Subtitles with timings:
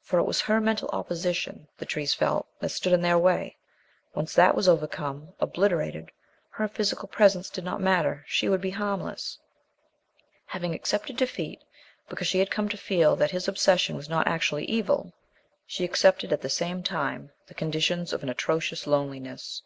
[0.00, 3.58] For it was her mental opposition, the trees felt, that stood in their way.
[4.12, 6.10] Once that was overcome, obliterated,
[6.50, 8.24] her physical presence did not matter.
[8.26, 9.38] She would be harmless.
[10.46, 11.62] Having accepted defeat,
[12.08, 15.12] because she had come to feel that his obsession was not actually evil,
[15.64, 19.62] she accepted at the same time the conditions of an atrocious loneliness.